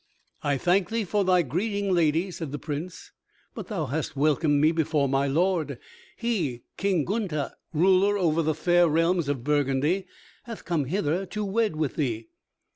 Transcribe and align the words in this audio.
"I 0.41 0.57
thank 0.57 0.89
thee 0.89 1.03
for 1.03 1.23
thy 1.23 1.43
greeting, 1.43 1.93
lady," 1.93 2.31
said 2.31 2.51
the 2.51 2.57
Prince, 2.57 3.11
"but 3.53 3.67
thou 3.67 3.85
hast 3.85 4.15
welcomed 4.15 4.59
me 4.59 4.71
before 4.71 5.07
my 5.07 5.27
lord. 5.27 5.77
He, 6.17 6.63
King 6.75 7.05
Gunther, 7.05 7.51
ruler 7.71 8.17
over 8.17 8.41
the 8.41 8.55
fair 8.55 8.87
realms 8.89 9.29
of 9.29 9.43
Burgundy, 9.43 10.07
hath 10.45 10.65
come 10.65 10.85
hither 10.85 11.27
to 11.27 11.45
wed 11.45 11.75
with 11.75 11.97
thee." 11.97 12.29